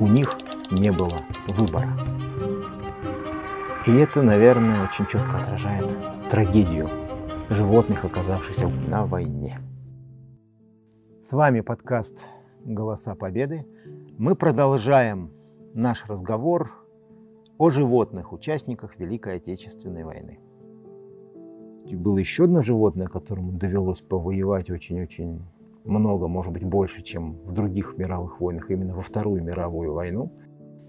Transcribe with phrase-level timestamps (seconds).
[0.00, 0.36] У них
[0.72, 1.88] не было выбора.
[3.86, 5.96] И это, наверное, очень четко отражает
[6.28, 6.90] трагедию
[7.48, 9.56] животных, оказавшихся на войне.
[11.22, 12.26] С вами подкаст
[12.64, 13.66] «Голоса Победы».
[14.18, 15.30] Мы продолжаем
[15.74, 16.72] наш разговор
[17.56, 20.40] о животных, участниках Великой Отечественной войны.
[21.86, 25.42] И было еще одно животное, которому довелось повоевать очень-очень
[25.84, 30.32] много, может быть, больше, чем в других мировых войнах, именно во Вторую мировую войну,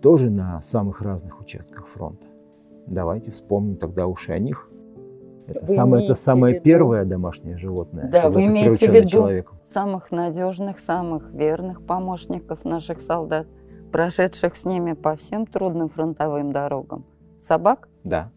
[0.02, 2.28] тоже на самых разных участках фронта.
[2.88, 4.70] Давайте вспомним тогда уж и о них.
[5.48, 9.60] Это самое, это самое первое домашнее животное, да, вы имеете в виду человеком.
[9.64, 13.46] самых надежных, самых верных помощников наших солдат,
[13.92, 17.06] прошедших с ними по всем трудным фронтовым дорогам.
[17.40, 17.90] Собак?
[18.04, 18.32] Да,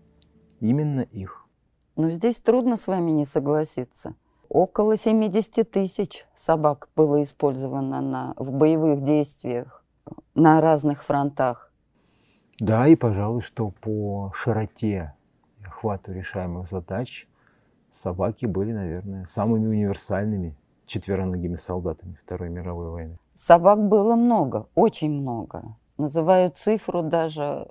[0.61, 1.47] именно их.
[1.97, 4.15] Но здесь трудно с вами не согласиться.
[4.49, 9.85] Около 70 тысяч собак было использовано на, в боевых действиях
[10.35, 11.71] на разных фронтах.
[12.59, 15.15] Да, и, пожалуй, что по широте
[15.65, 17.29] охвату решаемых задач
[17.91, 23.19] собаки были, наверное, самыми универсальными четвероногими солдатами Второй мировой войны.
[23.35, 25.77] Собак было много, очень много.
[25.99, 27.69] Называют цифру даже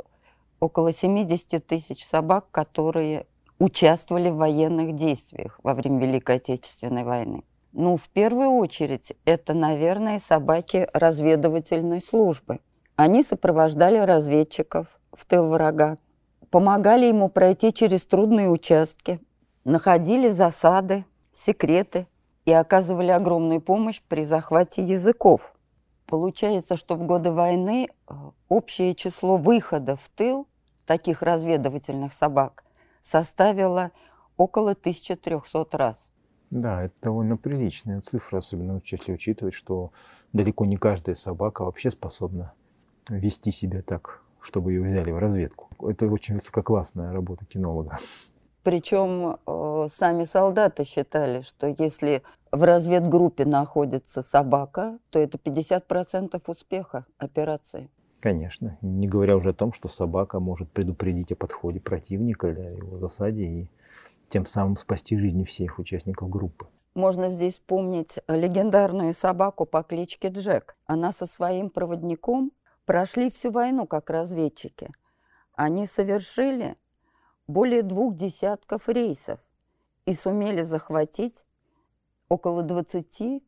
[0.59, 3.25] около 70 тысяч собак, которые
[3.59, 7.43] участвовали в военных действиях во время Великой Отечественной войны.
[7.73, 12.59] Ну, в первую очередь, это, наверное, собаки разведывательной службы.
[12.95, 15.97] Они сопровождали разведчиков в тыл врага,
[16.49, 19.19] помогали ему пройти через трудные участки,
[19.63, 22.07] находили засады, секреты
[22.45, 25.53] и оказывали огромную помощь при захвате языков.
[26.07, 28.13] Получается, что в годы войны э,
[28.47, 30.47] общее число выходов в тыл
[30.85, 32.63] таких разведывательных собак
[33.07, 33.91] составила
[34.35, 36.11] около 1300 раз.
[36.49, 39.91] Да, это довольно приличная цифра, особенно если учитывать, что
[40.33, 42.53] далеко не каждая собака вообще способна
[43.09, 45.69] вести себя так, чтобы ее взяли в разведку.
[45.81, 47.99] Это очень высококлассная работа кинолога.
[48.63, 57.05] Причем э, сами солдаты считали, что если в разведгруппе находится собака, то это 50% успеха
[57.17, 57.89] операции.
[58.19, 58.77] Конечно.
[58.81, 62.97] Не говоря уже о том, что собака может предупредить о подходе противника или о его
[62.99, 63.69] засаде и
[64.29, 66.67] тем самым спасти жизни всех участников группы.
[66.95, 70.75] Можно здесь вспомнить легендарную собаку по кличке Джек.
[70.87, 72.51] Она со своим проводником
[72.85, 74.89] прошли всю войну как разведчики.
[75.53, 76.75] Они совершили
[77.47, 79.39] более двух десятков рейсов
[80.05, 81.43] и сумели захватить
[82.29, 83.39] около 20 э,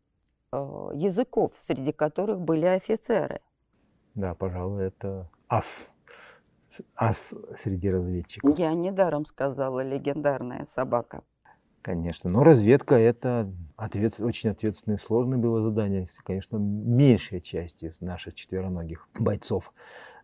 [0.93, 3.41] языков, среди которых были офицеры.
[4.15, 5.93] Да, пожалуй, это ас.
[6.95, 8.57] Ас среди разведчиков.
[8.57, 11.23] Я недаром сказала легендарная собака.
[11.81, 12.29] Конечно.
[12.29, 16.07] Но разведка это ответ, очень ответственное и сложное было задание.
[16.23, 19.73] Конечно, меньшая часть из наших четвероногих бойцов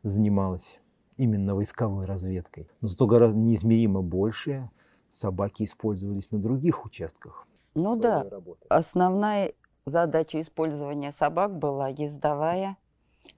[0.04, 0.80] занималась
[1.18, 2.70] именно войсковой разведкой.
[2.82, 4.70] Но зато гораздо неизмеримо больше
[5.10, 7.48] собаки использовались на других участках.
[7.74, 8.66] Ну да, работы.
[8.70, 9.54] основная
[9.86, 12.78] задача использования собак была ездовая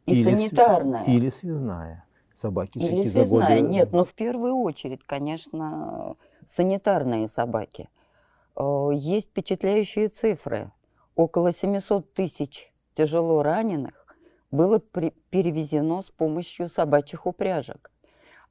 [0.07, 1.03] и или санитарная.
[1.03, 1.13] Св...
[1.13, 2.05] Или связная.
[2.33, 3.61] Собаки или связная.
[3.61, 3.67] годы...
[3.67, 6.15] Нет, но в первую очередь, конечно,
[6.47, 7.89] санитарные собаки.
[8.55, 10.71] Э, есть впечатляющие цифры.
[11.15, 14.05] Около 700 тысяч тяжело раненых
[14.49, 17.91] было перевезено с помощью собачьих упряжек.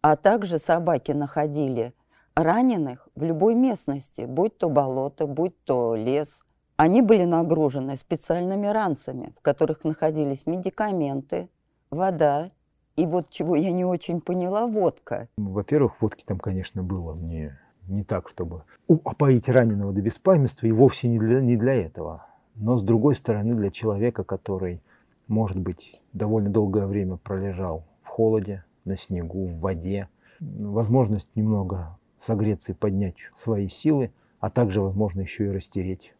[0.02, 1.94] А также собаки находили
[2.34, 6.28] раненых в любой местности, будь то болото, будь то лес–
[6.76, 11.48] они были нагружены специальными ранцами, в которых находились медикаменты,
[11.90, 12.50] вода
[12.96, 15.28] и вот чего я не очень поняла, водка.
[15.36, 17.56] Во-первых, водки там, конечно, было не,
[17.88, 22.26] не так, чтобы опоить раненого до беспамятства, и вовсе не для, не для этого.
[22.54, 24.80] Но, с другой стороны, для человека, который,
[25.28, 30.08] может быть, довольно долгое время пролежал в холоде, на снегу, в воде,
[30.40, 34.10] возможность немного согреться и поднять свои силы,
[34.40, 36.14] а также, возможно, еще и растереть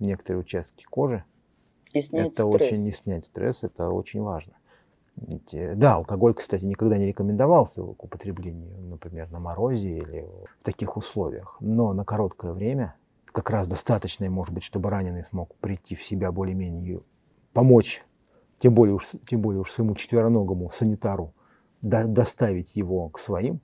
[0.00, 1.24] некоторые участки кожи.
[1.92, 2.62] И снять это стресс.
[2.62, 4.54] очень не снять стресс, это очень важно.
[5.52, 10.28] Э, да, алкоголь, кстати, никогда не рекомендовался к употреблению, например, на морозе или
[10.58, 11.56] в таких условиях.
[11.60, 12.96] Но на короткое время,
[13.26, 17.02] как раз достаточное, может быть, чтобы раненый смог прийти в себя более-менее,
[17.52, 18.04] помочь,
[18.58, 21.34] тем более уж, тем более уж своему четвероногому санитару,
[21.82, 23.60] до, доставить его к своим,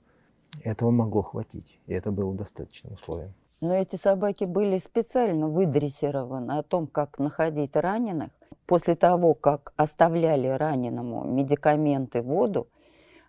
[0.63, 1.79] этого могло хватить.
[1.85, 3.33] И это было достаточным условием.
[3.59, 8.29] Но эти собаки были специально выдрессированы о том, как находить раненых.
[8.67, 12.67] После того, как оставляли раненому медикаменты, воду,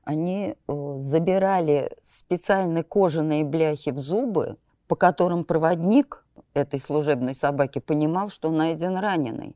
[0.04, 8.28] они э, забирали специальные кожаные бляхи в зубы, по которым проводник этой служебной собаки понимал,
[8.30, 9.54] что найден раненый.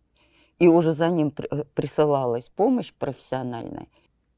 [0.59, 3.89] И уже за ним э, присылалась помощь профессиональная.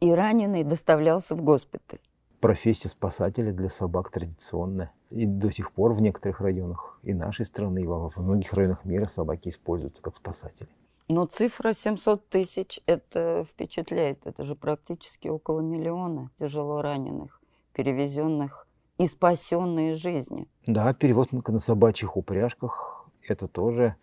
[0.01, 2.01] и раненый доставлялся в госпиталь.
[2.45, 4.93] Профессия спасателя для собак традиционная.
[5.09, 9.07] И до сих пор в некоторых районах и нашей страны, и во многих районах мира
[9.07, 10.69] собаки используются как спасатели.
[11.09, 14.27] Но цифра 700 тысяч– это впечатляет.
[14.27, 17.41] Это же практически около миллиона тяжело раненых,
[17.73, 18.67] перевезенных
[18.99, 20.47] и спасенные жизни.
[20.67, 23.97] Да, перевозка на собачьих упряжках– это тоже.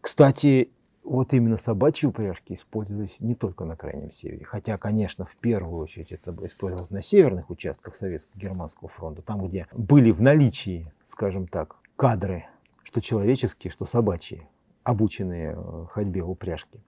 [0.00, 0.70] Кстати,
[1.02, 4.44] вот именно собачьи упряжки использовались не только на Крайнем Севере.
[4.44, 10.10] Хотя, конечно, в первую очередь это использовалось на северных участках Советско-Германского фронта, там, где были
[10.10, 12.46] в наличии, скажем так, кадры,
[12.82, 14.46] что человеческие, что собачьи,
[14.84, 16.80] обученные э, ходьбе в упряжке.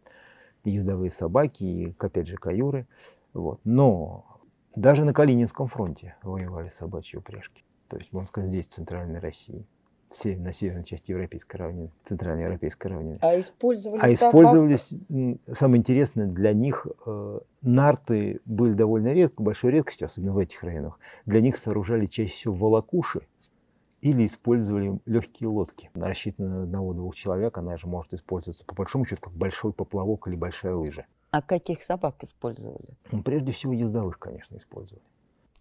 [0.65, 2.87] Ездовые собаки и, опять же, каюры.
[3.33, 3.61] Вот.
[3.65, 4.41] Но
[4.77, 7.65] даже на Калининском фронте воевали собачьи упряжки.
[7.89, 9.67] То есть, можно сказать, здесь, в Центральной России
[10.37, 13.19] на северной части Европейской равнины, Центральной Европейской равнины.
[13.21, 14.95] А использовались, а использовались
[15.53, 20.99] самое интересное, для них э, нарты были довольно редко, большой редкостью, особенно в этих районах.
[21.27, 23.23] Для них сооружали чаще всего волокуши
[24.01, 25.91] или использовали легкие лодки.
[25.95, 30.27] Она рассчитана на одного-двух человек, она же может использоваться по большому счету как большой поплавок
[30.29, 31.07] или большая лыжа.
[31.31, 32.97] А каких собак использовали?
[33.11, 35.05] Ну, прежде всего ездовых, конечно, использовали.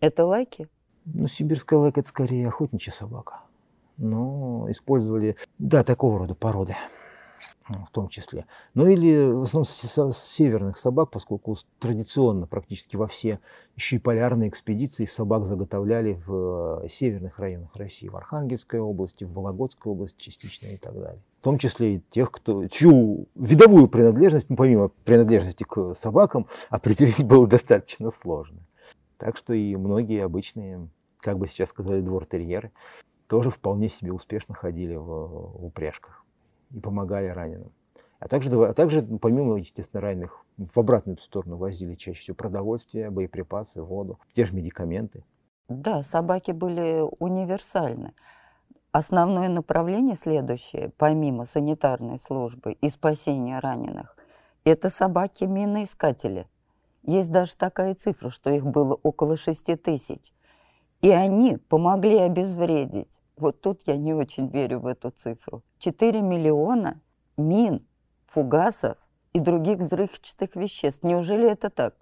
[0.02, 0.68] Это лайки?
[1.06, 3.42] Ну, сибирская лайка– это скорее охотничья собака
[4.02, 6.76] но использовали, да, такого рода породы
[7.86, 8.46] в том числе.
[8.74, 9.66] Ну или в основном
[10.14, 13.40] северных собак, поскольку традиционно практически во все
[13.76, 19.34] еще и полярные экспедиции собак заготовляли в э, северных районах России, в Архангельской области, в
[19.34, 21.22] Вологодской области частично и так далее.
[21.40, 27.24] В том числе и тех, кто, чью видовую принадлежность, ну, помимо принадлежности к собакам, определить
[27.24, 28.60] было достаточно сложно.
[29.18, 30.90] Так что и многие обычные,
[31.20, 32.72] как бы сейчас сказали, двор-терьеры,
[33.32, 36.26] тоже вполне себе успешно ходили в, в упряжках
[36.72, 37.72] и помогали раненым.
[38.20, 43.82] А также, а также, помимо, естественно, раненых, в обратную сторону возили чаще всего продовольствие, боеприпасы,
[43.82, 45.24] воду, те же медикаменты.
[45.70, 48.16] Да, собаки были универсальны.
[48.92, 54.18] Основное направление следующее, помимо санитарной службы и спасения раненых,
[54.66, 56.50] это собаки-миноискатели.
[57.04, 60.34] Есть даже такая цифра, что их было около 6 тысяч.
[61.00, 65.64] И они помогли обезвредить вот тут я не очень верю в эту цифру.
[65.80, 67.02] 4 миллиона
[67.38, 67.86] мин,
[68.26, 68.98] фугасов
[69.34, 71.04] и других взрывчатых веществ.
[71.04, 71.96] Неужели это так?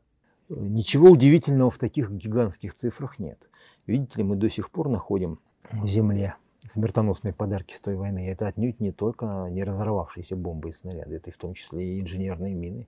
[0.50, 3.50] Ничего удивительного в таких гигантских цифрах нет.
[3.86, 5.40] Видите ли, мы до сих пор находим
[5.72, 6.36] в земле
[6.66, 8.28] смертоносные подарки с той войны.
[8.28, 12.02] Это отнюдь не только не разорвавшиеся бомбы и снаряды, это и в том числе и
[12.02, 12.88] инженерные мины,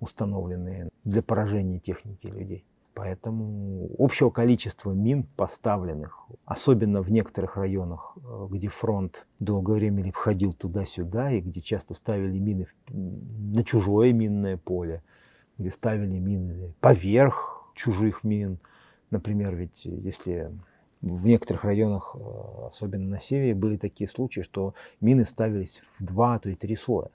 [0.00, 2.64] установленные для поражения техники людей.
[2.94, 10.52] Поэтому общего количества мин поставленных, особенно в некоторых районах, э, где фронт долгое время ходил
[10.52, 15.02] туда-сюда, и где часто ставили мины на чужое минное поле,
[15.56, 18.58] где ставили мины поверх чужих мин.
[19.10, 20.52] Например, ведь если
[21.00, 26.34] в некоторых районах, э, особенно на севере, были такие случаи, что мины ставились в два,
[26.34, 27.10] а то и три слоя.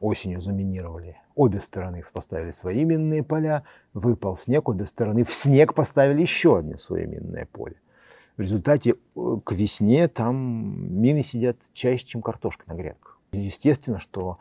[0.00, 3.62] Осенью заминировали Обе стороны поставили свои минные поля,
[3.94, 7.76] выпал снег, обе стороны в снег поставили еще одно свое минное поле.
[8.36, 13.20] В результате э, к весне там мины сидят чаще, чем картошка на грядках.
[13.30, 14.38] Естественно, что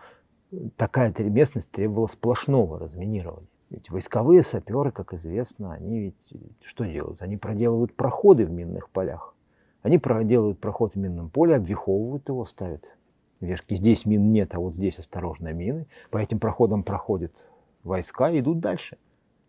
[0.75, 3.47] такая местность требовала сплошного разминирования.
[3.69, 7.21] Ведь войсковые саперы, как известно, они ведь что делают?
[7.21, 9.35] Они проделывают проходы в минных полях.
[9.83, 12.97] Они проделывают проход в минном поле, обвиховывают его, ставят
[13.41, 13.75] вешки.
[13.75, 15.87] Здесь мин нет, а вот здесь осторожно мины.
[16.09, 17.51] По этим проходам проходят
[17.83, 18.97] войска и идут дальше.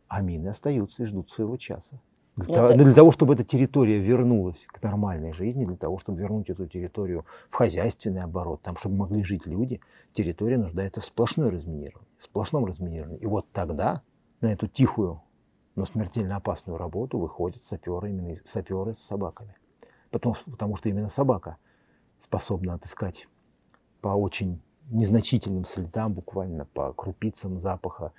[0.08, 2.00] А мины остаются и ждут своего часа.
[2.36, 6.20] Для, ну, того, для того, чтобы эта территория вернулась к нормальной жизни, для того, чтобы
[6.20, 9.80] вернуть эту территорию в хозяйственный оборот, там, чтобы могли жить люди,
[10.12, 13.18] территория нуждается в сплошной разминировании, в сплошном разминировании.
[13.18, 14.02] И вот тогда
[14.40, 15.20] на эту тихую,
[15.74, 19.56] но смертельно опасную работу выходят саперы, именно саперы с собаками.
[20.10, 21.56] Потому, потому что именно собака
[22.20, 23.26] способна отыскать
[24.00, 28.12] по очень незначительным следам, буквально по крупицам запаха,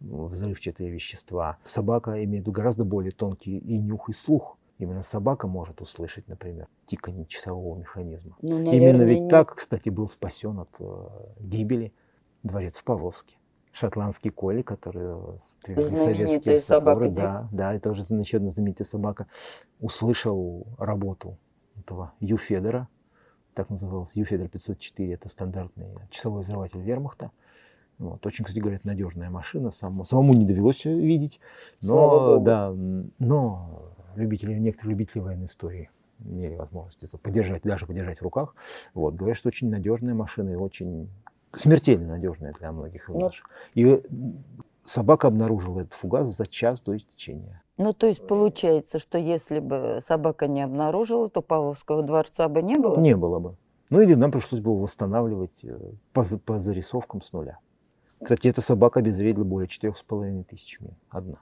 [0.00, 1.58] взрывчатые вещества.
[1.62, 4.58] Собака имеет гораздо более тонкий и нюх, и слух.
[4.78, 8.36] Именно собака может услышать, например, тиканье часового механизма.
[8.42, 9.30] Ну, наверное, Именно ведь нет.
[9.30, 11.06] так, кстати, был спасен от э,
[11.40, 11.94] гибели
[12.42, 13.36] дворец в Павловске.
[13.72, 17.08] Шотландский коли, который привезли советские собаки.
[17.08, 19.26] Да, да, это уже еще одна знаменитая собака.
[19.80, 21.38] Услышал работу
[21.78, 22.88] этого Ю Федора,
[23.56, 27.32] так назывался, Юфедер 504, это стандартный часовой взрыватель вермахта.
[27.98, 28.24] Вот.
[28.26, 29.70] Очень, кстати, говорят, надежная машина.
[29.70, 31.40] Сам, самому не довелось видеть.
[31.80, 32.70] Но, да,
[33.18, 38.54] но любители, некоторые любители военной истории имели возможность это подержать, даже подержать в руках.
[38.92, 39.14] Вот.
[39.14, 41.08] Говорят, что очень надежная машина и очень
[41.52, 43.48] смертельно надежная для многих из наших.
[43.74, 44.02] И
[44.82, 47.62] собака обнаружила этот фугас за час до истечения.
[47.78, 52.76] Ну, то есть получается, что если бы собака не обнаружила, то Павловского дворца бы не
[52.76, 52.98] было?
[52.98, 53.56] Не было бы.
[53.90, 55.78] Ну или нам пришлось бы восстанавливать э,
[56.12, 57.58] по, по зарисовкам с нуля.
[58.20, 60.96] Кстати, эта собака обезвредила более четырех с половиной тысяч мин.
[61.10, 61.36] Одна.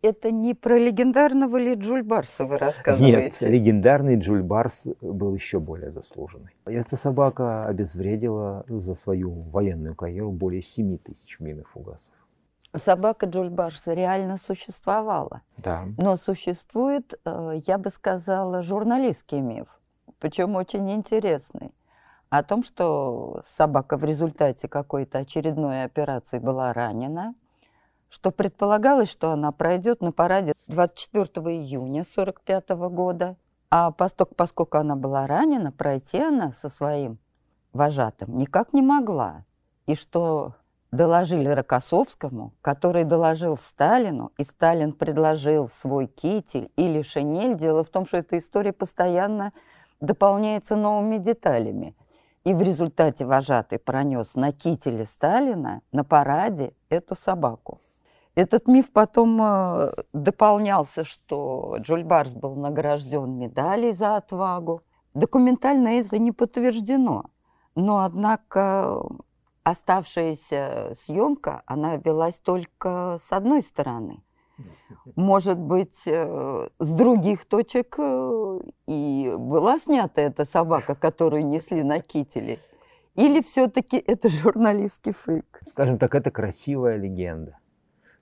[0.00, 3.22] Это не про легендарного ли Джульбарса вы рассказываете?
[3.22, 6.56] Нет, легендарный Джульбарс был еще более заслуженный.
[6.64, 12.14] Эта собака обезвредила за свою военную карьеру более семи тысяч мин и фугасов.
[12.74, 15.42] Собака Джульбарса реально существовала.
[15.58, 15.84] Да.
[15.98, 19.66] Но существует, э, я бы сказала, журналистский миф,
[20.18, 21.72] причем очень интересный,
[22.30, 27.34] о том, что собака в результате какой-то очередной операции была ранена,
[28.08, 31.24] что предполагалось, что она пройдет на параде 24
[31.54, 33.36] июня 1945 года,
[33.70, 37.18] а поскольку, поскольку она была ранена, пройти она со своим
[37.74, 39.44] вожатым никак не могла.
[39.86, 40.54] И что
[40.92, 47.56] доложили Рокоссовскому, который доложил Сталину, и Сталин предложил свой китель или шинель.
[47.56, 49.52] Дело в том, что эта история постоянно
[50.00, 51.96] дополняется новыми деталями.
[52.44, 57.80] И в результате вожатый пронес на кителе Сталина на параде эту собаку.
[58.34, 64.82] Этот миф потом э, дополнялся, что Джуль Барс был награжден медалей за отвагу.
[65.14, 67.26] Документально это не подтверждено.
[67.74, 69.02] Но, однако,
[69.64, 74.22] оставшаяся съемка, она велась только с одной стороны.
[75.16, 82.00] Может быть, э, с других точек э, и была снята эта собака, которую несли на
[82.00, 82.58] кителе?
[83.14, 85.60] Или все-таки это журналистский фейк?
[85.66, 87.58] Скажем так, это красивая легенда.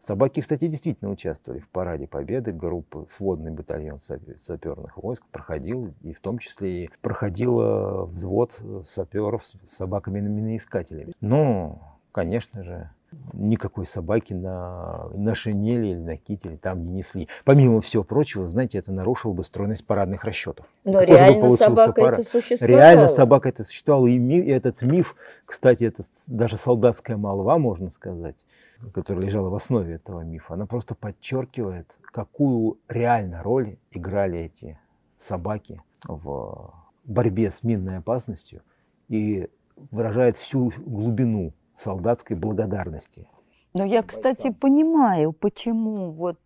[0.00, 2.52] Собаки, кстати, действительно участвовали в параде Победы.
[2.52, 9.57] Группа, сводный батальон саперных войск проходил, и в том числе и проходил взвод саперов с
[9.66, 11.12] собаками-миноискателями.
[11.21, 12.90] Но, конечно же,
[13.33, 17.29] никакой собаки на, на шинели или на кителе там не несли.
[17.45, 20.67] Помимо всего прочего, знаете, это нарушило бы стройность парадных расчетов.
[20.85, 22.14] Но Какой реально собака пара...
[22.17, 22.79] это существовала.
[22.79, 24.07] Реально собака это существовала.
[24.07, 24.38] И, ми...
[24.38, 28.47] и этот миф, кстати, это даже солдатская молва, можно сказать,
[28.93, 34.79] которая лежала в основе этого мифа, она просто подчеркивает, какую реально роль играли эти
[35.19, 36.73] собаки в
[37.05, 38.62] борьбе с минной опасностью
[39.09, 39.49] и
[39.90, 43.27] выражает всю глубину солдатской благодарности.
[43.73, 46.39] Но я, кстати, понимаю, почему вот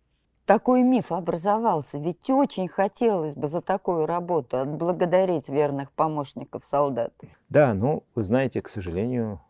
[0.45, 1.97] такой миф образовался.
[1.97, 7.13] Ведь очень хотелось бы за такую работу отблагодарить верных помощников солдат.
[7.49, 9.41] Да, но вы знаете, к сожалению,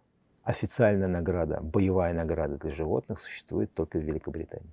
[0.44, 4.72] официальная награда, боевая награда для животных существует только в Великобритании.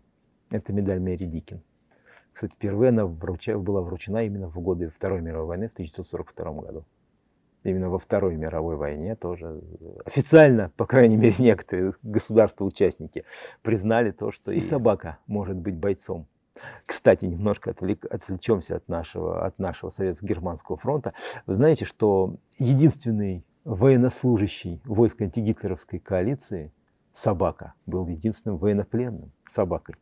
[0.51, 1.63] Это медаль Мэри Дикин.
[2.33, 6.85] Кстати, впервые она вруча, была вручена именно в годы Второй мировой войны в 1942 году
[7.65, 9.63] именно во Второй мировой войне тоже
[10.05, 13.25] официально, по крайней мере, некоторые государства-участники
[13.63, 16.27] признали то, что и собака может быть бойцом.
[16.85, 21.15] Кстати, немножко отвлек, отвлечемся от нашего, от нашего советско-германского фронта.
[21.47, 26.73] Вы знаете, что единственный военнослужащий войск антигитлеровской коалиции,
[27.13, 29.97] собака, был единственным военнопленным собакой.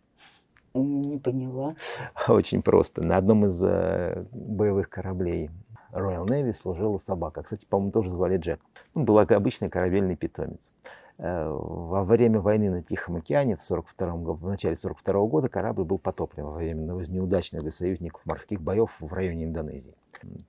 [0.75, 1.75] Не поняла.
[2.29, 3.03] Очень просто.
[3.03, 5.51] На одном из э, боевых кораблей
[5.93, 7.43] Royal Navy служила собака.
[7.43, 8.61] Кстати, по-моему, тоже звали Джек.
[8.95, 10.73] Ну, был обычный корабельный питомец.
[11.19, 15.99] Э, во время войны на Тихом океане в, 42 в начале 1942 года корабль был
[15.99, 19.95] потоплен во время неудачных для союзников морских боев в районе Индонезии.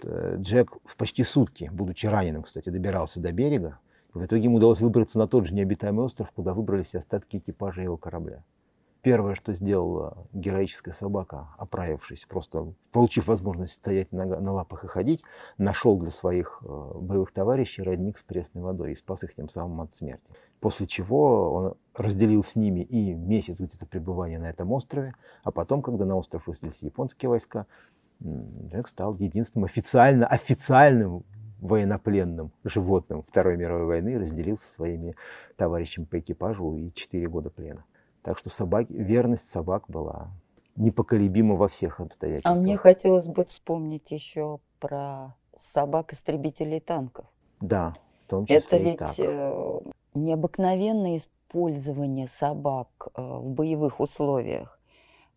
[0.03, 3.79] Э, Джек почти сутки, будучи раненым, кстати, добирался до берега.
[4.13, 7.97] В итоге ему удалось выбраться на тот же необитаемый остров, куда выбрались остатки экипажа его
[7.97, 8.43] корабля.
[9.01, 15.23] Первое, что сделала героическая собака, оправившись, просто получив возможность стоять на, на лапах и ходить,
[15.57, 19.81] нашел для своих э, боевых товарищей родник с пресной водой и спас их тем самым
[19.81, 20.21] от смерти.
[20.59, 25.81] После чего он разделил с ними и месяц где-то пребывания на этом острове, а потом,
[25.81, 27.65] когда на остров высадились японские войска,
[28.21, 31.23] Джек стал единственным официально, официальным
[31.59, 35.15] военнопленным животным Второй мировой войны, разделил со своими
[35.57, 37.83] товарищами по экипажу и четыре года плена.
[38.23, 40.29] Так что собаки, верность собак была
[40.75, 42.57] непоколебима во всех обстоятельствах.
[42.57, 47.25] А мне хотелось бы вспомнить еще про собак-истребителей танков.
[47.59, 49.13] Да, в том числе Это ведь так.
[49.19, 49.79] Э,
[50.13, 54.79] необыкновенное использование собак э, в боевых условиях.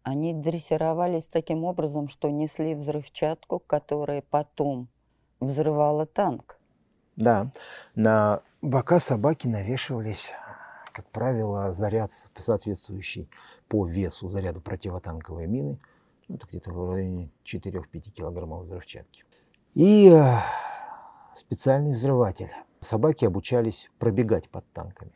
[0.02, 4.88] Они дрессировались таким образом, что несли взрывчатку, которая потом
[5.40, 6.58] взрывала танк.
[7.16, 7.50] Да,
[7.94, 10.32] на бока собаки навешивались
[10.94, 13.28] как правило, заряд соответствующий
[13.68, 15.80] по весу заряду противотанковой мины,
[16.28, 19.24] ну, это где-то в районе 4-5 килограммов взрывчатки.
[19.74, 20.36] И э,
[21.34, 22.48] специальный взрыватель.
[22.78, 25.12] Собаки обучались пробегать под танками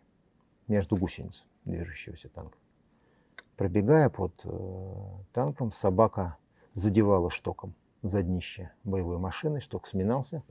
[0.66, 1.46] между гусениц.
[1.64, 2.58] движущегося танка.
[3.56, 4.50] Пробегая под э,
[5.32, 6.38] танком, собака
[6.74, 10.42] задевала штоком за днище боевой машины, шток сминался,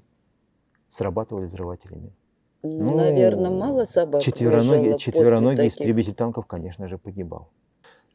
[0.87, 2.15] срабатывали взрыватели мин.
[2.63, 7.49] Ну, ну, наверное, мало собак Четвероногий, четвероногий истребитель танков, конечно же, погибал.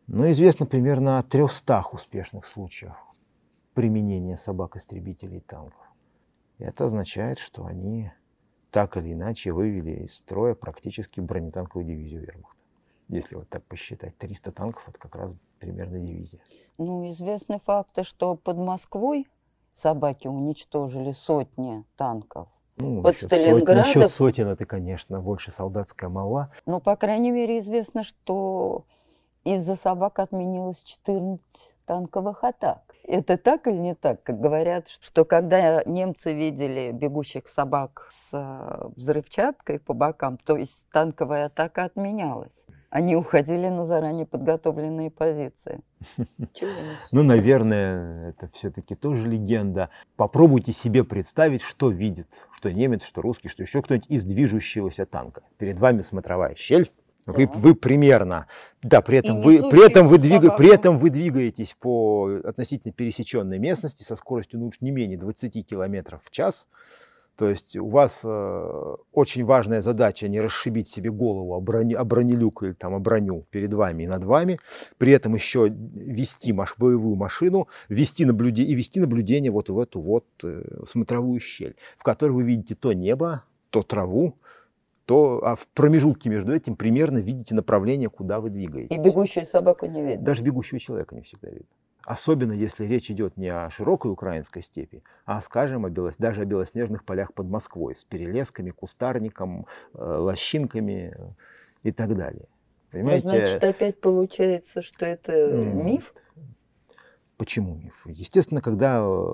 [0.06, 2.96] Но известно примерно о 300 успешных случаях
[3.74, 5.80] применения собак-истребителей танков.
[6.58, 8.12] Это означает, что они
[8.70, 12.58] так или иначе вывели из строя практически бронетанковую дивизию вермахта.
[13.08, 16.40] Если вот так посчитать, 300 танков– это как раз примерно дивизия.
[16.78, 19.28] Ну, известны факты, что под Москвой
[19.74, 22.48] собаки уничтожили сотни танков.
[22.76, 23.76] Ну, под насчет, Сталинградом...
[23.76, 26.50] насчет сотен это, конечно, больше солдатская мала.
[26.66, 28.84] Ну, по крайней мере, известно, что
[29.44, 31.40] из-за собак отменилось 14
[31.86, 32.94] танковых атак.
[33.04, 34.22] Это так или не так?
[34.22, 40.84] Как говорят, что когда немцы видели бегущих собак с э, взрывчаткой по бокам, то есть
[40.92, 42.64] танковая атака отменялась.
[42.92, 45.80] Они уходили на заранее подготовленные позиции.
[47.10, 49.88] Ну, наверное, это все-таки тоже легенда.
[50.16, 55.42] Попробуйте себе представить, что видит, что немец, что русский, что еще кто-нибудь из движущегося танка.
[55.56, 56.92] Перед вами смотровая щель,
[57.24, 57.52] вы, да.
[57.54, 58.46] вы примерно,
[58.82, 63.58] да, при этом вы, при этом вы, двига, при этом вы двигаетесь по относительно пересеченной
[63.58, 66.68] местности со скоростью ну, не менее 20 км в час.
[67.36, 72.04] То есть у вас э, очень важная задача не расшибить себе голову о, брони, о
[72.04, 74.58] бронелюк или там, о броню перед вами и над вами,
[74.98, 80.00] при этом еще вести маш, боевую машину, вести наблюде, и вести наблюдение вот в эту
[80.00, 84.36] вот э, смотровую щель, в которой вы видите то небо, то траву,
[85.06, 88.94] то а в промежутке между этим примерно видите направление, куда вы двигаетесь.
[88.94, 90.24] И бегущую собаку не видно.
[90.24, 91.66] Даже бегущего человека не всегда видно.
[92.04, 96.16] Особенно если речь идет не о широкой украинской степи, а, скажем, о белос...
[96.16, 101.14] даже о белоснежных полях под Москвой с перелесками, кустарником, э, лощинками
[101.84, 102.48] и так далее.
[102.90, 103.28] Понимаете?
[103.28, 105.82] Ну, значит, опять получается, что это mm.
[105.82, 106.12] миф?
[107.36, 108.06] Почему миф?
[108.06, 109.32] Естественно, когда э,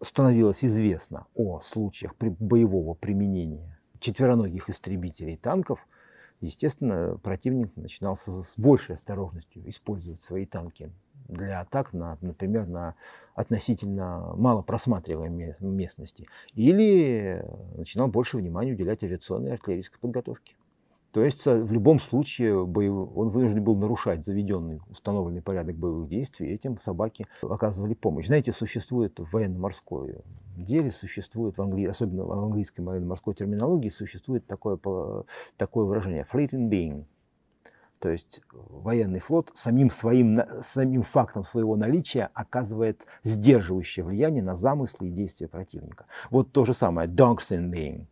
[0.00, 5.86] становилось известно о случаях боевого применения четвероногих истребителей танков,
[6.40, 10.92] естественно, противник начинал с большей осторожностью использовать свои танки
[11.28, 12.94] для атак, на, например, на
[13.34, 16.26] относительно мало просматриваемой местности.
[16.54, 17.44] Или
[17.76, 20.54] начинал больше внимания уделять авиационной и артиллерийской подготовке.
[21.12, 22.94] То есть в любом случае боев...
[23.14, 28.28] он вынужден был нарушать заведенный, установленный порядок боевых действий, и этим собаки оказывали помощь.
[28.28, 30.16] Знаете, существует в военно-морской
[30.56, 31.84] деле, существует, в англи...
[31.84, 34.78] особенно в английской военно-морской терминологии, существует такое,
[35.58, 37.04] такое выражение «fleeting being»,
[38.02, 45.06] то есть военный флот самим, своим, самим фактом своего наличия оказывает сдерживающее влияние на замыслы
[45.06, 46.06] и действия противника.
[46.28, 48.06] Вот то же самое «dogs in being»,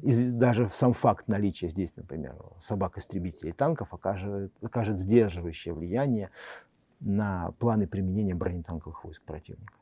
[0.00, 6.30] и даже сам факт наличия здесь, например, собак-истребителей танков окажет, окажет сдерживающее влияние
[7.00, 9.74] на планы применения бронетанковых войск противника.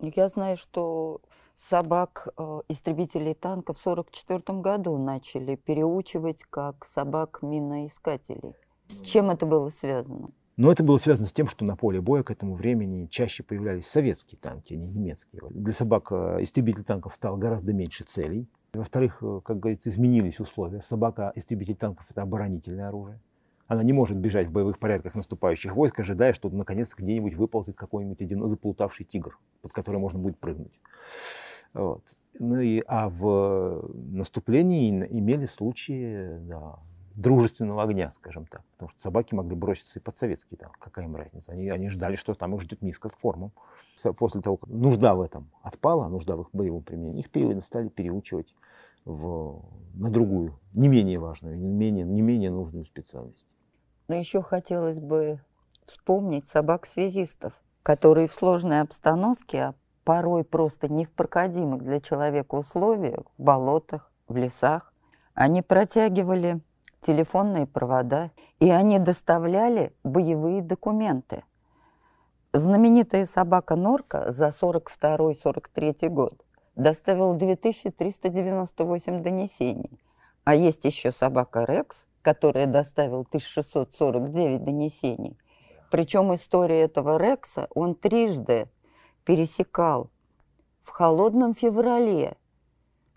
[0.00, 1.20] Я знаю, что
[1.54, 8.56] собак э, истребителей танков в 1944 году начали переучивать как собак миноискателей.
[8.88, 10.30] С чем это было связано?
[10.56, 13.86] Но это было связано с тем, что на поле боя к этому времени чаще появлялись
[13.86, 15.42] советские танки, а не немецкие.
[15.50, 18.48] Для собак э, истребителей танков стало гораздо меньше целей.
[18.72, 20.80] Во-вторых, э, как говорится, изменились условия.
[20.80, 23.20] Собака-истребитель танков– это оборонительное оружие.
[23.66, 28.20] Она не может бежать в боевых порядках наступающих войск, ожидая, что наконец где-нибудь выползет какой-нибудь
[28.20, 30.78] один заплутавший тигр, под который можно будет прыгнуть.
[31.72, 32.14] Вот.
[32.38, 36.78] Ну и, а в наступлении имели случаи да,
[37.14, 38.62] дружественного огня, скажем так.
[38.72, 40.78] Потому что собаки могли броситься и под советский танк.
[40.78, 41.52] Какая им разница?
[41.52, 43.52] Они, они ждали, что там их ждет миска с формом.
[44.16, 47.88] После того, как нужда в этом отпала, нужда в их боевом применении, их периодно стали
[47.88, 48.54] переучивать
[49.04, 49.62] в,
[49.94, 53.46] на другую, не менее важную, не менее, не менее нужную специальность.
[54.08, 55.40] Но еще хотелось бы
[55.86, 59.74] вспомнить собак-связистов, которые в сложной обстановке, а
[60.04, 64.92] порой просто не в проходимых для человека условиях, в болотах, в лесах,
[65.34, 66.60] они протягивали
[67.04, 71.44] телефонные провода, и они доставляли боевые документы.
[72.52, 76.44] Знаменитая собака Норка за 42-43 год
[76.76, 80.00] доставила 2398 донесений.
[80.44, 85.38] А есть еще собака Рекс, которая доставила 1649 донесений.
[85.90, 88.68] Причем история этого Рекса, он трижды
[89.24, 90.10] пересекал
[90.82, 92.36] в холодном феврале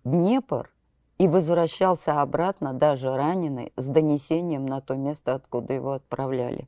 [0.04, 0.72] Днепр
[1.18, 6.68] и возвращался обратно, даже раненый, с донесением на то место, откуда его отправляли.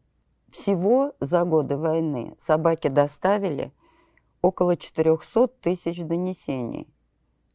[0.51, 3.71] Всего за годы войны собаки доставили
[4.41, 6.87] около 400 тысяч донесений.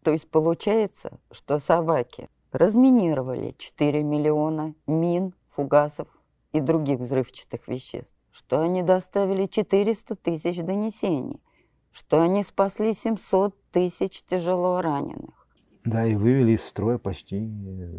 [0.02, 6.06] То есть получается, что собаки разминировали 4 миллиона мин фугасов
[6.52, 11.40] и других взрывчатых веществ, что они доставили 400 тысяч донесений,
[11.90, 15.43] что они спасли 700 тысяч тяжело раненых.
[15.84, 17.50] Да, и вывели из строя почти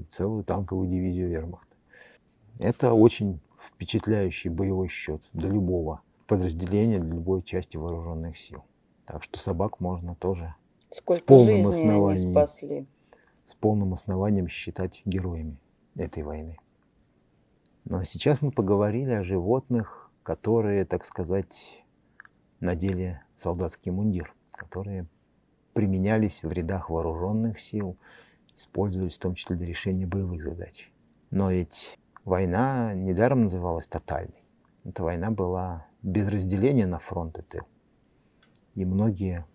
[0.10, 1.76] целую танковую дивизию вермахта.
[2.58, 8.64] Это очень впечатляющий боевой счет для любого подразделения, для любой части вооруженных сил.
[9.06, 10.56] Так что собак можно тоже
[10.92, 12.88] Сколько с полным основанием, спасли.
[13.46, 15.60] с полным основанием считать героями
[15.96, 16.58] этой войны.
[17.84, 21.84] Но сейчас мы поговорили о животных, которые, так сказать,
[22.60, 25.06] надели солдатский мундир, которые
[25.76, 27.98] применялись в рядах вооруженных сил,
[28.56, 30.90] использовались в том числе для решения боевых задач.
[31.32, 34.42] Но ведь война недаром называлась тотальной.
[34.86, 37.68] Эта война была без разделения на фронт и тыл.
[38.76, 39.46] И многие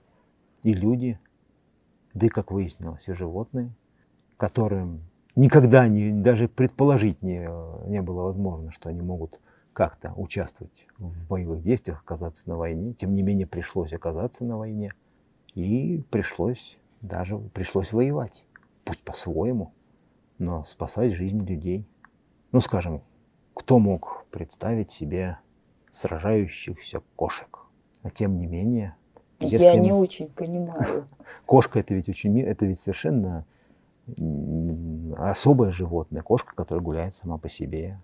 [0.62, 1.18] и люди,
[2.12, 3.74] да и, как выяснилось, и животные,
[4.36, 5.00] которым
[5.36, 7.48] никогда не, даже предположить не,
[7.88, 9.40] не было возможно, что они могут
[9.72, 12.92] как-то участвовать в боевых действиях, оказаться на войне.
[12.92, 14.92] Тем не менее, пришлось оказаться на войне.
[15.54, 18.44] И пришлось даже пришлось воевать.
[18.84, 19.72] Пусть по-своему,
[20.38, 21.86] но спасать жизни людей.
[22.52, 23.02] Ну, скажем,
[23.54, 25.38] кто мог представить себе
[25.90, 27.58] сражающихся кошек?
[28.02, 28.96] А тем не менее,
[29.38, 29.64] если...
[29.64, 31.06] Я не очень понимаю.
[31.46, 33.46] Кошка это ведь очень это ведь совершенно
[35.16, 36.22] особое животное.
[36.22, 37.98] Кошка, которая гуляет сама по себе.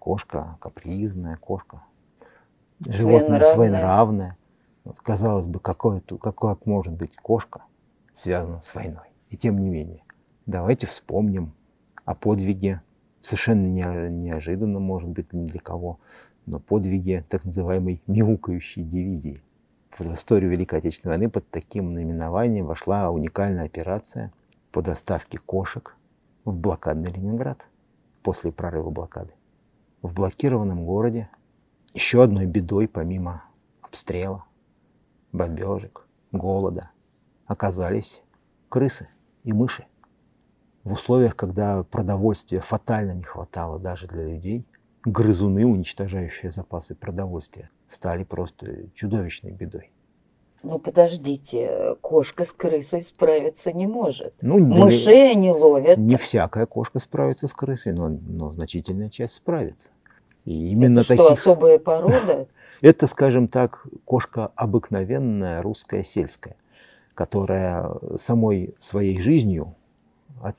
[0.00, 1.84] Кошка капризная, кошка.
[2.80, 3.54] Животное своенравное.
[3.54, 4.38] своенравное.
[4.86, 7.64] Вот, казалось бы, какое, какое может быть кошка
[8.14, 9.08] связана с войной.
[9.30, 10.04] И тем не менее,
[10.46, 11.54] давайте вспомним
[12.04, 12.82] о подвиге,
[13.20, 15.98] совершенно неожиданно, может быть, ни для кого,
[16.46, 19.42] но подвиге так называемой мяукающей дивизии.
[19.90, 24.32] В историю Великой Отечественной войны под таким наименованием вошла уникальная операция
[24.70, 25.96] по доставке кошек
[26.44, 27.66] в блокадный Ленинград
[28.22, 29.32] после прорыва блокады.
[30.02, 31.28] В блокированном городе
[31.92, 33.42] еще одной бедой, помимо
[33.82, 34.44] обстрела,
[35.32, 36.90] бомбежек, голода,
[37.46, 38.22] оказались
[38.68, 39.08] крысы
[39.44, 39.86] и мыши.
[40.84, 44.66] В условиях, когда продовольствия фатально не хватало даже для людей,
[45.04, 49.92] грызуны, уничтожающие запасы продовольствия, стали просто чудовищной бедой.
[50.62, 54.34] Ну подождите, кошка с крысой справиться не может.
[54.40, 55.96] Ну, Мышей они ловят.
[55.96, 59.92] Не всякая кошка справится с крысой, но, но значительная часть справится.
[60.46, 61.24] И именно Это таких...
[61.24, 62.46] что, особая порода?
[62.80, 66.56] Это, скажем так, кошка обыкновенная, русская, сельская,
[67.14, 69.74] которая самой своей жизнью,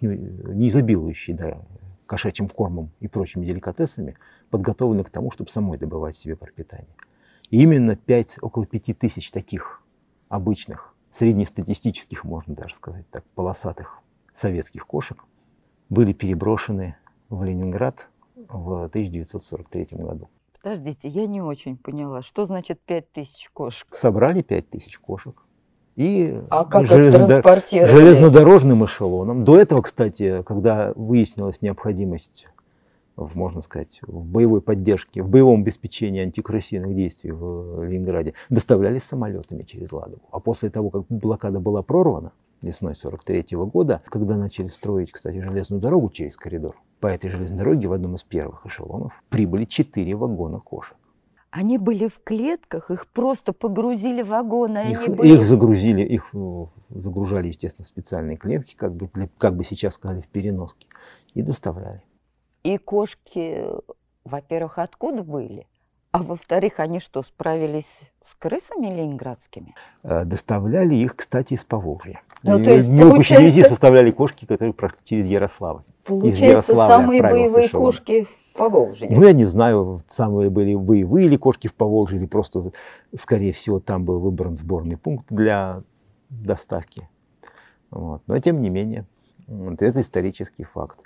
[0.02, 1.62] не изобилующей да,
[2.06, 4.18] кошачьим кормом и прочими деликатесами,
[4.50, 6.94] подготовлена к тому, чтобы самой добывать себе пропитание.
[7.50, 9.82] И именно 5, около 5 тысяч таких
[10.28, 14.02] обычных, среднестатистических, можно даже сказать так, полосатых
[14.34, 15.24] советских кошек
[15.90, 16.98] были переброшены
[17.30, 18.10] в Ленинград
[18.50, 20.30] в 1943 году.
[20.62, 23.88] Подождите, я не очень поняла, что значит 5 тысяч кошек?
[23.92, 25.36] Собрали 5 тысяч кошек.
[25.96, 27.64] И а как железнодор...
[27.72, 29.44] железнодорожным эшелоном.
[29.44, 32.48] До этого, кстати, когда выяснилась необходимость
[33.16, 39.64] в, можно сказать, в боевой поддержке, в боевом обеспечении антикрысиных действий в Ленинграде, доставлялись самолетами
[39.64, 40.22] через Ладогу.
[40.32, 45.40] А после того, как блокада была прорвана весной 43 -го года, когда начали строить, кстати,
[45.40, 50.16] железную дорогу через коридор, по этой железной дороге в одном из первых эшелонов прибыли четыре
[50.16, 50.98] вагона кошек.
[51.50, 54.92] Они были в клетках, их просто погрузили в вагоны.
[54.92, 55.34] Их, были...
[55.34, 56.34] их загрузили, их
[56.90, 60.88] загружали, естественно, в специальные клетки, как бы, как бы сейчас сказали, в переноске,
[61.34, 62.04] и доставляли.
[62.64, 63.64] И кошки,
[64.26, 65.68] во-первых, откуда были?
[66.12, 69.76] А во-вторых, они что, справились с крысами ленинградскими?
[70.04, 72.22] Э, доставляли их, кстати, из Поволжья.
[72.44, 73.46] Ну, то есть, получается...
[73.46, 75.84] вези составляли кошки, которые прошли через Ярославль.
[76.06, 77.86] Получается, из Ярославля самые боевые эшелон.
[77.86, 79.10] кошки в Поволжье.
[79.12, 82.72] Ну, я не знаю, самые были боевые или кошки в Поволжье, или просто,
[83.16, 85.84] скорее всего, там был выбран сборный пункт для
[86.30, 87.10] доставки.
[87.92, 88.22] Вот.
[88.28, 89.06] Но, тем не менее,
[89.48, 91.00] это исторический факт.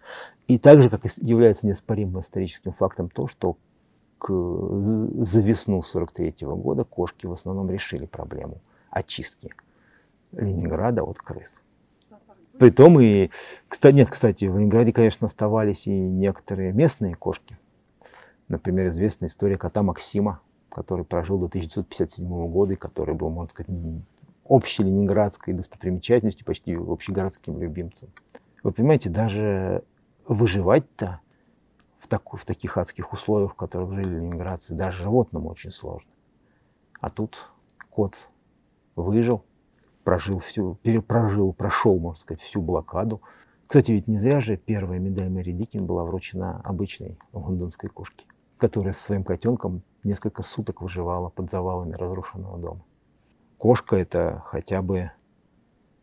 [0.48, 3.58] И также, как является неоспоримым историческим фактом то, что
[4.22, 9.50] к, за весну 43 -го года кошки в основном решили проблему очистки
[10.32, 11.64] Ленинграда от крыс.
[12.60, 13.32] Притом и,
[13.68, 17.58] кстати, нет, кстати, в Ленинграде, конечно, оставались и некоторые местные кошки.
[18.48, 23.72] Например, известная история кота Максима, который прожил до 1957 года и который был, можно сказать,
[24.44, 28.10] общей ленинградской достопримечательностью, почти общегородским любимцем.
[28.62, 29.84] Вы понимаете, даже
[30.28, 31.22] выживать-то
[32.02, 36.10] в, так, в таких адских условиях, в которых жили ленинградцы, даже животному очень сложно.
[37.00, 37.50] А тут
[37.92, 38.28] кот
[38.96, 39.46] выжил,
[40.04, 43.22] прожил всю, перепрожил, прошел, можно сказать, всю блокаду,
[43.68, 48.26] Кстати, ведь не зря же первая медаль Мэри Дикин была вручена обычной лондонской кошке,
[48.58, 52.84] которая со своим котенком несколько суток выживала под завалами разрушенного дома.
[53.58, 55.12] Кошка– это хотя бы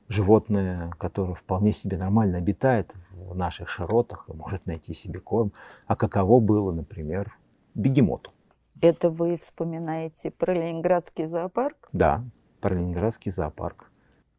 [0.08, 5.52] животное, которое вполне себе нормально обитает в наших широтах и может найти себе корм.
[5.86, 7.36] А каково было, например,
[7.74, 8.32] бегемоту?
[8.80, 11.88] Это вы вспоминаете про Ленинградский зоопарк?
[11.92, 12.24] Да,
[12.60, 13.90] про Ленинградский зоопарк.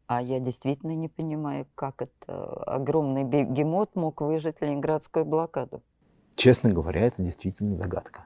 [0.06, 5.82] А я действительно не понимаю, как это огромный бегемот мог выжить Ленинградскую блокаду.
[6.34, 8.24] Честно говоря, это действительно загадка.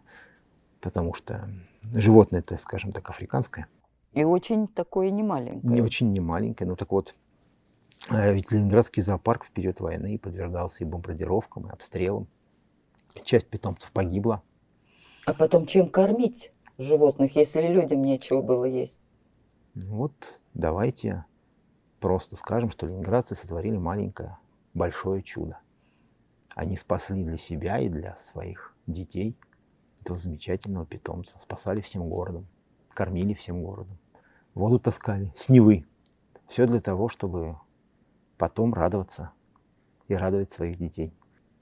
[0.81, 1.49] Потому что
[1.93, 3.67] животное это, скажем так, африканское.
[4.13, 5.75] И очень такое немаленькое.
[5.75, 6.71] Не очень немаленькое.
[6.71, 7.17] Ну так вот,
[8.11, 12.29] ведь Ленинградский зоопарк в период войны подвергался и бомбардировкам, и обстрелам.
[13.23, 14.43] Часть питомцев погибла.
[15.25, 19.01] А потом чем кормить животных, если людям нечего было есть?
[19.75, 21.25] Вот давайте
[22.01, 24.39] просто скажем, что ленинградцы сотворили маленькое,
[24.75, 25.59] большое чудо.
[26.55, 29.37] Они спасли для себя и для своих детей
[30.01, 32.47] этого замечательного питомца, спасали всем городом,
[32.91, 33.99] кормили всем городом,
[34.53, 35.87] воду таскали с Невы.
[36.47, 37.57] Все для того, чтобы
[38.39, 39.33] потом радоваться
[40.09, 41.15] и радовать своих детей.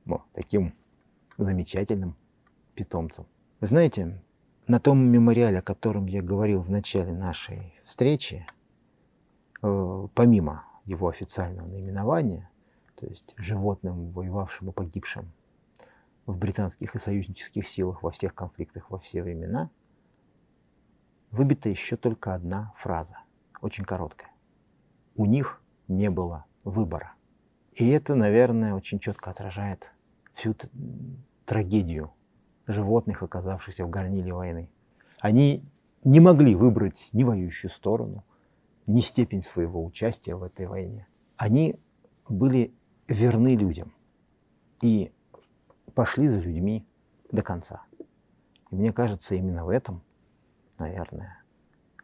[0.04, 0.74] Вот, таким
[1.38, 2.16] замечательным
[2.74, 3.26] питомцем.
[3.61, 4.22] Вы знаете,
[4.66, 8.46] на том мемориале, о котором я говорил в начале нашей встречи,
[9.62, 12.50] э, помимо его официального наименования,
[12.96, 15.32] то есть животным, воевавшим и погибшим
[16.26, 19.70] в британских и союзнических силах во всех конфликтах во все времена,
[21.30, 23.18] выбита еще только одна фраза,
[23.61, 24.30] очень короткая.
[25.14, 27.14] У них не было выбора.
[27.75, 29.92] И это, наверное, очень четко отражает
[30.33, 30.55] всю
[31.44, 32.12] трагедию
[32.66, 34.70] животных, оказавшихся в горниле войны.
[35.20, 35.64] Они
[36.05, 38.25] не могли выбрать ни воюющую сторону,
[38.87, 41.07] ни степень своего участия в этой войне.
[41.37, 41.79] Они
[42.29, 42.75] были
[43.09, 43.92] верны людям
[44.81, 45.12] и
[45.94, 46.87] пошли за людьми
[47.31, 47.85] до конца.
[48.70, 50.03] И мне кажется, именно в этом,
[50.79, 51.42] наверное,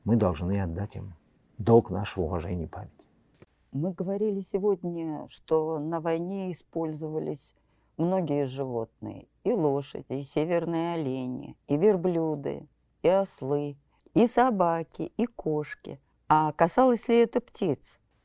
[0.04, 1.14] мы должны отдать им
[1.58, 2.97] долг нашего уважения и памяти.
[3.72, 7.54] Мы говорили сегодня, что на войне использовались
[7.98, 9.26] многие животные.
[9.44, 12.66] И лошади, и северные олени, и верблюды,
[13.02, 13.76] и ослы,
[14.14, 16.00] и собаки, и кошки.
[16.28, 17.78] А касалось ли это птиц?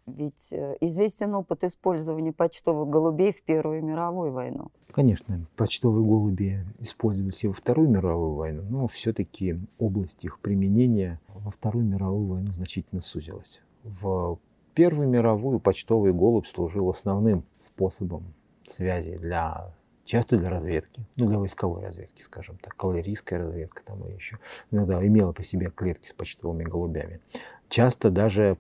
[0.06, 4.72] Ведь э, известен опыт использования почтовых голубей в Первую мировую войну.
[4.92, 11.52] Конечно, почтовые голуби использовались и во Вторую мировую войну, но все-таки область их применения во
[11.52, 13.62] Вторую мировую войну значительно сузилась.
[13.84, 14.40] В
[14.76, 18.34] Первую мировую почтовый голубь служил основным способом
[18.66, 19.74] связи для
[20.06, 24.38] часто для разведки, ну, для войсковой разведки, скажем так, кавалерийская разведка там или еще.
[24.72, 27.22] Иногда имела по себе клетки с почтовыми голубями.
[27.70, 28.58] Часто даже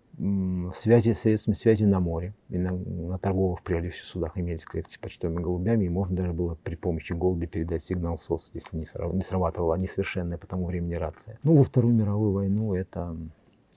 [0.73, 4.97] связи, средствами связи на море, и на, на торговых, прежде всего, судах имелись клетки с
[4.97, 9.13] почтовыми голубями, и можно даже было при помощи голуби передать сигнал СОС, если не, срав,
[9.13, 11.39] не срабатывала несовершенная по тому времени рация.
[11.43, 13.15] Ну, во Вторую мировую войну это,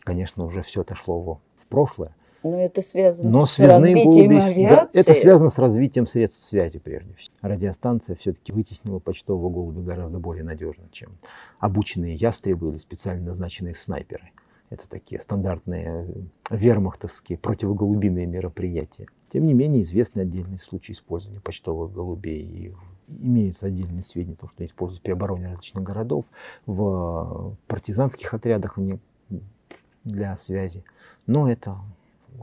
[0.01, 2.15] конечно, уже все отошло в, в прошлое.
[2.47, 4.69] Но это связано Но с развитием авиации.
[4.69, 7.35] Да, это связано с развитием средств связи, прежде всего.
[7.43, 11.19] Радиостанция все-таки вытеснила почтового голубя гораздо более надежно, чем
[11.59, 14.31] обученные ястребы или специально назначенные снайперы.
[14.69, 16.07] Это такие стандартные
[16.51, 19.07] э, вермахтовские противоголубиные мероприятия.
[19.33, 22.43] Тем не менее, известны отдельные случаи использования почтовых голубей.
[22.43, 22.75] И
[23.09, 26.27] имеются отдельные сведения о том, что используют при обороне различных городов,
[26.67, 28.79] в партизанских отрядах
[30.05, 30.85] для связи.
[31.27, 31.77] Но это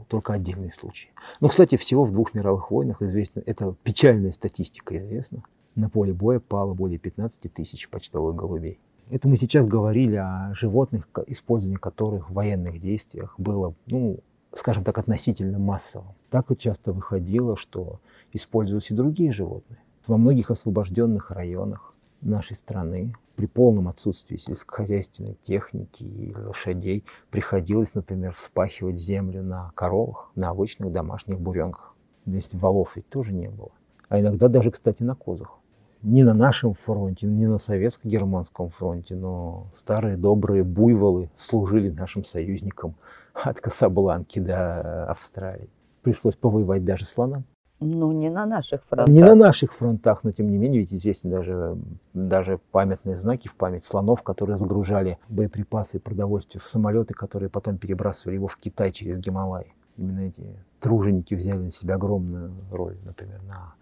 [0.08, 1.10] только отдельные случаи.
[1.40, 5.42] Но, кстати, всего в двух мировых войнах известно, это печальная статистика известна,
[5.74, 8.78] на поле боя пало более 15 тысяч почтовых голубей.
[9.10, 14.20] Это мы сейчас говорили о животных, использование которых в военных действиях было, ну,
[14.52, 16.14] скажем так, относительно массовым.
[16.30, 18.00] Так вот часто выходило, что
[18.32, 19.78] использовались и другие животные.
[20.06, 21.93] Во многих освобожденных районах
[22.24, 30.30] нашей страны при полном отсутствии сельскохозяйственной техники и лошадей приходилось, например, вспахивать землю на коровах,
[30.34, 31.94] на обычных домашних буренках.
[32.24, 33.70] То есть валов ведь тоже не было.
[34.08, 35.58] А иногда даже, кстати, на козах.
[36.02, 42.94] Не на нашем фронте, не на советско-германском фронте, но старые добрые буйволы служили нашим союзникам
[43.32, 45.70] от Касабланки до Австралии.
[46.02, 47.44] Пришлось повоевать даже слонам.
[47.86, 49.14] Ну, не на наших фронтах.
[49.14, 51.76] Не на наших фронтах, но тем не менее, ведь известны даже,
[52.14, 57.76] даже памятные знаки в память слонов, которые загружали боеприпасы и продовольствие в самолеты, которые потом
[57.76, 59.74] перебрасывали его в Китай через Гималай.
[59.98, 60.42] Именно эти
[60.80, 63.74] труженики взяли на себя огромную роль, например, на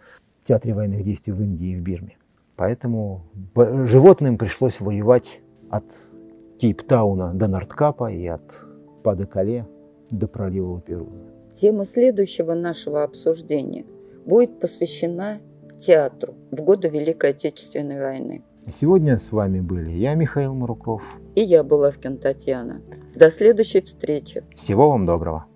[0.45, 2.17] театре военных действий в Индии и в Бирме.
[2.57, 5.85] Поэтому животным пришлось воевать от
[6.59, 8.67] Кейптауна до Нордкапа и от
[9.05, 9.67] Падекале
[10.11, 11.32] до пролива Лаперуза.
[11.61, 13.85] Тема следующего нашего обсуждения
[14.25, 15.41] будет посвящена
[15.81, 18.43] театру в годы Великой Отечественной войны.
[18.71, 21.19] Сегодня с вами были я, Михаил Муруков.
[21.35, 22.81] И я, Булавкин Татьяна.
[23.15, 24.45] До следующей встречи.
[24.55, 25.47] Всего вам доброго.